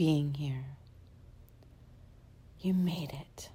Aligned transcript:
being 0.00 0.32
here. 0.32 0.64
You 2.58 2.72
made 2.72 3.12
it. 3.12 3.50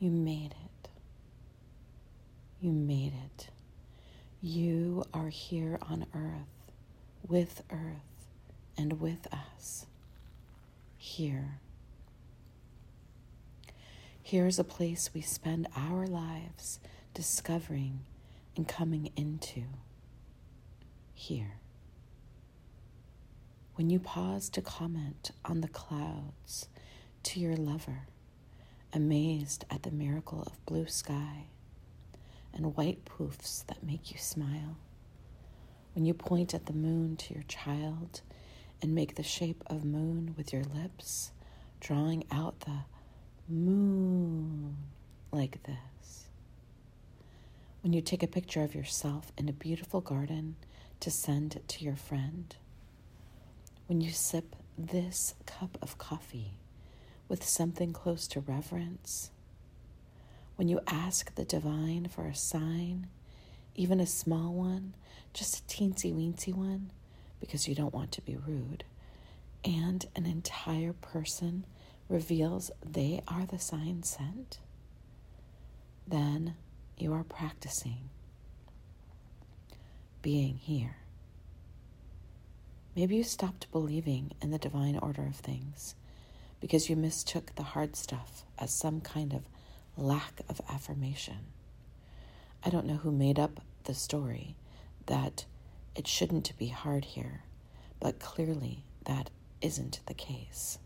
You 0.00 0.10
made 0.10 0.52
it. 0.64 0.88
You 2.60 2.72
made 2.72 3.12
it. 3.24 3.46
You 4.42 5.04
are 5.14 5.28
here 5.28 5.78
on 5.80 6.06
earth, 6.12 6.72
with 7.28 7.62
earth, 7.70 8.26
and 8.76 9.00
with 9.00 9.32
us. 9.32 9.86
Here. 10.96 11.60
Here 14.20 14.48
is 14.48 14.58
a 14.58 14.64
place 14.64 15.10
we 15.14 15.20
spend 15.20 15.68
our 15.76 16.08
lives 16.08 16.80
discovering 17.14 18.00
and 18.56 18.66
coming 18.66 19.12
into. 19.14 19.62
Here. 21.14 21.58
When 23.78 23.90
you 23.90 24.00
pause 24.00 24.48
to 24.50 24.60
comment 24.60 25.30
on 25.44 25.60
the 25.60 25.68
clouds 25.68 26.66
to 27.22 27.38
your 27.38 27.54
lover, 27.54 28.08
amazed 28.92 29.64
at 29.70 29.84
the 29.84 29.92
miracle 29.92 30.42
of 30.42 30.66
blue 30.66 30.88
sky 30.88 31.44
and 32.52 32.74
white 32.74 33.04
poofs 33.04 33.64
that 33.66 33.84
make 33.84 34.10
you 34.10 34.18
smile. 34.18 34.78
When 35.94 36.04
you 36.04 36.12
point 36.12 36.54
at 36.54 36.66
the 36.66 36.72
moon 36.72 37.14
to 37.18 37.34
your 37.34 37.44
child 37.44 38.22
and 38.82 38.96
make 38.96 39.14
the 39.14 39.22
shape 39.22 39.62
of 39.68 39.84
moon 39.84 40.34
with 40.36 40.52
your 40.52 40.64
lips, 40.64 41.30
drawing 41.78 42.24
out 42.32 42.58
the 42.58 42.80
moon 43.48 44.76
like 45.30 45.62
this. 45.62 46.24
When 47.82 47.92
you 47.92 48.00
take 48.00 48.24
a 48.24 48.26
picture 48.26 48.64
of 48.64 48.74
yourself 48.74 49.30
in 49.38 49.48
a 49.48 49.52
beautiful 49.52 50.00
garden 50.00 50.56
to 50.98 51.12
send 51.12 51.60
to 51.68 51.84
your 51.84 51.94
friend 51.94 52.56
when 53.88 54.02
you 54.02 54.10
sip 54.10 54.54
this 54.76 55.34
cup 55.46 55.78
of 55.80 55.96
coffee 55.96 56.52
with 57.26 57.42
something 57.42 57.90
close 57.92 58.28
to 58.28 58.38
reverence, 58.38 59.30
when 60.56 60.68
you 60.68 60.78
ask 60.86 61.34
the 61.34 61.44
divine 61.44 62.06
for 62.06 62.26
a 62.26 62.34
sign, 62.34 63.06
even 63.74 63.98
a 63.98 64.06
small 64.06 64.52
one, 64.52 64.92
just 65.32 65.58
a 65.58 65.62
teensy 65.62 66.14
weensy 66.14 66.54
one, 66.54 66.90
because 67.40 67.66
you 67.66 67.74
don't 67.74 67.94
want 67.94 68.12
to 68.12 68.20
be 68.20 68.36
rude, 68.36 68.84
and 69.64 70.04
an 70.14 70.26
entire 70.26 70.92
person 70.92 71.64
reveals 72.10 72.70
they 72.84 73.22
are 73.26 73.46
the 73.46 73.58
sign 73.58 74.02
sent, 74.02 74.58
then 76.06 76.54
you 76.98 77.14
are 77.14 77.24
practicing 77.24 78.10
being 80.20 80.58
here. 80.58 80.96
Maybe 82.98 83.14
you 83.14 83.22
stopped 83.22 83.70
believing 83.70 84.32
in 84.42 84.50
the 84.50 84.58
divine 84.58 84.98
order 84.98 85.24
of 85.24 85.36
things 85.36 85.94
because 86.60 86.90
you 86.90 86.96
mistook 86.96 87.54
the 87.54 87.62
hard 87.62 87.94
stuff 87.94 88.42
as 88.58 88.74
some 88.74 89.00
kind 89.00 89.34
of 89.34 89.42
lack 89.96 90.40
of 90.48 90.60
affirmation. 90.68 91.46
I 92.64 92.70
don't 92.70 92.86
know 92.86 92.96
who 92.96 93.12
made 93.12 93.38
up 93.38 93.60
the 93.84 93.94
story 93.94 94.56
that 95.06 95.44
it 95.94 96.08
shouldn't 96.08 96.58
be 96.58 96.66
hard 96.66 97.04
here, 97.04 97.44
but 98.00 98.18
clearly 98.18 98.82
that 99.04 99.30
isn't 99.60 100.00
the 100.06 100.14
case. 100.14 100.80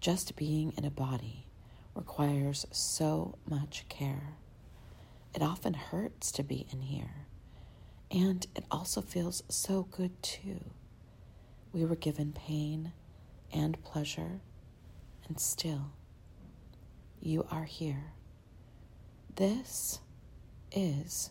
Just 0.00 0.34
being 0.34 0.72
in 0.76 0.84
a 0.84 0.90
body 0.90 1.46
requires 1.94 2.66
so 2.72 3.36
much 3.48 3.84
care. 3.88 4.34
It 5.36 5.40
often 5.40 5.74
hurts 5.74 6.32
to 6.32 6.42
be 6.42 6.66
in 6.72 6.80
here. 6.80 7.26
And 8.12 8.46
it 8.54 8.64
also 8.70 9.00
feels 9.00 9.42
so 9.48 9.84
good 9.90 10.22
too. 10.22 10.60
We 11.72 11.86
were 11.86 11.96
given 11.96 12.32
pain 12.32 12.92
and 13.50 13.82
pleasure, 13.82 14.42
and 15.26 15.40
still, 15.40 15.92
you 17.20 17.46
are 17.50 17.64
here. 17.64 18.12
This 19.34 20.00
is 20.70 21.30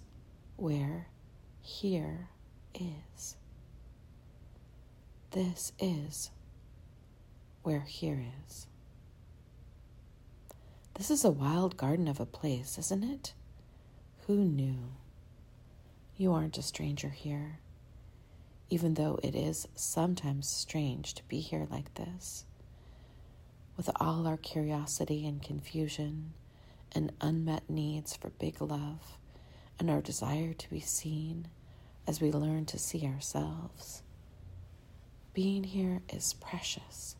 where 0.56 1.08
here 1.62 2.30
is. 2.74 3.36
This 5.32 5.74
is 5.80 6.32
where 7.62 7.82
here 7.82 8.26
is. 8.48 8.66
This 10.96 11.12
is 11.12 11.24
a 11.24 11.30
wild 11.30 11.78
garden 11.78 12.08
of 12.08 12.20
a 12.20 12.26
place, 12.26 12.80
isn't 12.80 13.04
it? 13.04 13.34
Who 14.26 14.38
knew? 14.38 14.94
You 16.22 16.34
aren't 16.34 16.60
a 16.60 16.62
stranger 16.62 17.10
here, 17.10 17.58
even 18.70 18.94
though 18.94 19.20
it 19.24 19.34
is 19.34 19.68
sometimes 19.74 20.48
strange 20.48 21.16
to 21.16 21.24
be 21.24 21.40
here 21.40 21.66
like 21.72 21.96
this. 21.96 22.46
With 23.76 23.90
all 23.96 24.28
our 24.28 24.38
curiosity 24.38 25.26
and 25.26 25.42
confusion, 25.42 26.34
and 26.92 27.12
unmet 27.22 27.68
needs 27.68 28.16
for 28.16 28.30
big 28.30 28.62
love, 28.62 29.18
and 29.80 29.90
our 29.90 30.00
desire 30.00 30.54
to 30.54 30.70
be 30.70 30.80
seen 30.80 31.48
as 32.06 32.22
we 32.22 32.32
learn 32.32 32.68
to 32.68 32.78
see 32.78 33.04
ourselves. 33.08 34.04
Being 35.34 35.64
here 35.64 36.04
is 36.08 36.36
precious 36.36 37.16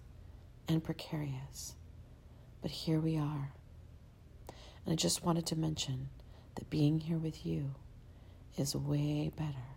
and 0.68 0.84
precarious, 0.84 1.74
but 2.62 2.70
here 2.70 3.00
we 3.00 3.18
are. 3.18 3.52
And 4.86 4.94
I 4.94 4.96
just 4.96 5.26
wanted 5.26 5.48
to 5.48 5.56
mention 5.56 6.10
that 6.54 6.70
being 6.70 7.00
here 7.00 7.18
with 7.18 7.48
you 7.48 7.74
is 8.58 8.76
way 8.76 9.32
better 9.36 9.68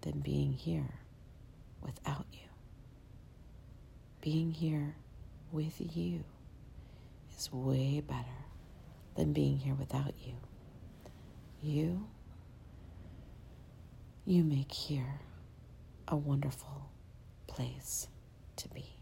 than 0.00 0.20
being 0.20 0.52
here 0.52 0.94
without 1.80 2.26
you. 2.32 2.48
Being 4.20 4.52
here 4.52 4.96
with 5.52 5.80
you 5.96 6.24
is 7.36 7.52
way 7.52 8.00
better 8.00 8.44
than 9.14 9.32
being 9.32 9.58
here 9.58 9.74
without 9.74 10.14
you. 10.24 10.34
You, 11.62 12.06
you 14.24 14.44
make 14.44 14.72
here 14.72 15.20
a 16.08 16.16
wonderful 16.16 16.90
place 17.46 18.08
to 18.56 18.68
be. 18.68 18.96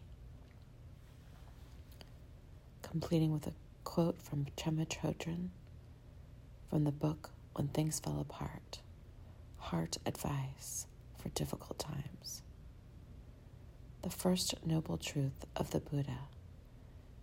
Completing 2.82 3.32
with 3.32 3.46
a 3.46 3.52
quote 3.84 4.20
from 4.20 4.46
Pema 4.56 4.86
Chodron 4.86 5.48
from 6.68 6.84
the 6.84 6.92
book 6.92 7.30
When 7.54 7.68
Things 7.68 8.00
Fell 8.00 8.20
Apart 8.20 8.78
heart 9.58 9.96
advice 10.04 10.86
for 11.16 11.28
difficult 11.30 11.78
times. 11.78 12.42
The 14.02 14.10
first 14.10 14.54
noble 14.66 14.98
truth 14.98 15.44
of 15.54 15.70
the 15.70 15.80
Buddha 15.80 16.18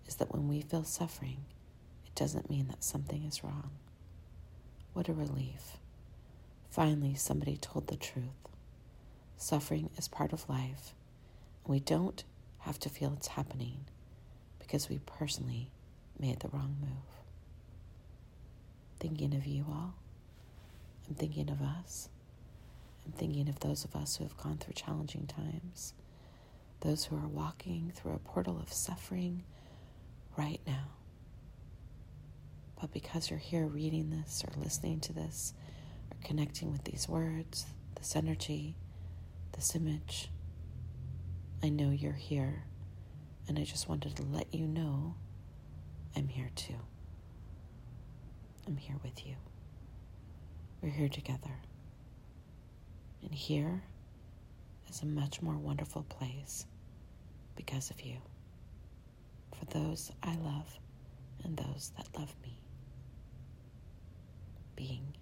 is 0.08 0.16
that 0.16 0.32
when 0.34 0.48
we 0.48 0.62
feel 0.62 0.84
suffering, 0.84 1.46
it 2.06 2.16
doesn't 2.16 2.50
mean 2.50 2.68
that 2.70 2.84
something 2.84 3.24
is 3.26 3.44
wrong. 3.44 3.72
What 4.94 5.10
a 5.10 5.14
relief. 5.14 5.78
Finally, 6.70 7.16
somebody 7.16 7.58
told 7.58 7.88
the 7.88 7.98
truth. 7.98 8.26
Suffering 9.38 9.90
is 9.98 10.08
part 10.08 10.32
of 10.34 10.48
life, 10.50 10.94
and 11.66 11.74
we 11.74 11.80
don't 11.80 12.24
have 12.60 12.80
to 12.80 12.90
feel 12.90 13.14
it's 13.14 13.28
happening 13.30 13.86
because 14.60 14.90
we 14.90 15.00
personally 15.06 15.72
made 16.18 16.40
the 16.40 16.50
wrong 16.50 16.76
move. 16.82 17.24
Thinking 19.00 19.34
of 19.36 19.46
you 19.46 19.66
all, 19.70 19.94
I'm 21.10 21.16
thinking 21.16 21.50
of 21.50 21.62
us. 21.62 22.10
I'm 23.06 23.12
thinking 23.14 23.50
of 23.50 23.60
those 23.60 23.84
of 23.84 23.96
us 23.96 24.18
who 24.18 24.24
have 24.24 24.38
gone 24.38 24.58
through 24.58 24.76
challenging 24.76 25.26
times, 25.26 25.96
those 26.82 27.06
who 27.06 27.16
are 27.16 27.28
walking 27.28 27.92
through 27.96 28.14
a 28.14 28.20
portal 28.20 28.60
of 28.60 28.72
suffering 28.72 29.44
right 30.38 30.62
now. 30.68 30.90
But 32.80 32.94
because 32.94 33.30
you're 33.30 33.40
here 33.40 33.66
reading 33.66 34.12
this 34.12 34.44
or 34.48 34.62
listening 34.62 35.00
to 35.02 35.14
this 35.14 35.54
or 36.12 36.18
connecting 36.24 36.72
with 36.72 36.84
these 36.84 37.10
words, 37.10 37.66
this 37.96 38.16
energy, 38.16 38.76
this 39.54 39.76
image, 39.76 40.30
I 41.64 41.70
know 41.70 41.90
you're 41.90 42.14
here. 42.14 42.64
And 43.48 43.58
I 43.58 43.64
just 43.64 43.90
wanted 43.90 44.16
to 44.18 44.24
let 44.24 44.54
you 44.54 44.68
know 44.68 45.16
I'm 46.16 46.28
here 46.28 46.52
too. 46.56 46.76
I'm 48.68 48.78
here 48.78 48.98
with 49.04 49.26
you. 49.26 49.36
We're 50.82 50.90
here 50.90 51.10
together. 51.10 51.52
And 53.22 53.34
here 53.34 53.84
is 54.90 55.02
a 55.02 55.06
much 55.06 55.42
more 55.42 55.58
wonderful 55.58 56.04
place 56.04 56.66
because 57.56 57.90
of 57.90 58.00
you. 58.02 58.18
For 59.58 59.66
those 59.66 60.12
I 60.24 60.36
love 60.36 60.80
and 61.44 61.58
those 61.58 61.92
that 61.98 62.08
love 62.18 62.34
me. 62.44 62.58
Being 64.78 65.16